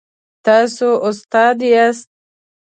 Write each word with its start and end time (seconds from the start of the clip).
تاسو 0.45 0.89
استاد 1.09 1.57
یاست؟ 1.73 2.09